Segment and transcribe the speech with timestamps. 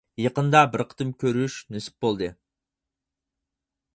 [0.19, 2.31] يېقىندا بىر قېتىم كۆرۈش نېسىپ بولدى.